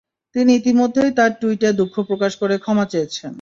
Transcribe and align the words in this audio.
তিনি 0.35 0.51
ইতিমধ্যেই 0.55 1.11
তার 1.17 1.31
টুইটে 1.41 1.69
দুঃখ 1.79 1.95
প্রকাশ 2.09 2.31
করে 2.41 2.55
ক্ষমা 2.63 2.85
চেয়েছেন। 2.91 3.29